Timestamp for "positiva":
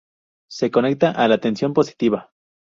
1.75-2.31